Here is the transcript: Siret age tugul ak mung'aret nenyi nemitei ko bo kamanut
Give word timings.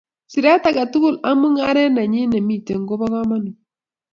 Siret 0.31 0.63
age 0.69 0.83
tugul 0.91 1.15
ak 1.29 1.35
mung'aret 1.39 1.91
nenyi 1.95 2.21
nemitei 2.31 2.81
ko 2.87 2.93
bo 2.99 3.05
kamanut 3.13 3.57